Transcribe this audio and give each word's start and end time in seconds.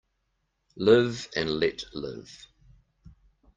Live 0.77 1.29
and 1.35 1.47
let 1.59 1.83
live. 1.93 2.47